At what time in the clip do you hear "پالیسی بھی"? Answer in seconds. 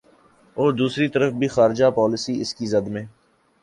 1.95-2.41